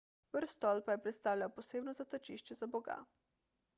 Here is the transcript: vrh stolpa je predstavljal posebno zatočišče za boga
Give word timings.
vrh 0.35 0.47
stolpa 0.53 0.95
je 0.95 1.01
predstavljal 1.03 1.53
posebno 1.59 1.93
zatočišče 2.01 2.59
za 2.63 2.71
boga 2.77 2.97